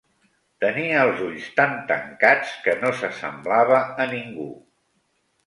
[0.63, 4.49] Tenia els ulls tan tancats, que no s'assemblava a ningú.